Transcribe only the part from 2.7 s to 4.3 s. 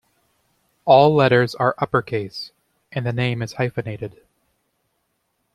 and the name is hyphenated.